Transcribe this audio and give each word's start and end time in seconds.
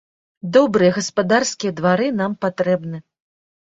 Добрыя 0.57 0.95
гаспадарскія 0.97 1.71
двары 1.83 2.11
нам 2.19 2.31
патрэбны! 2.43 2.97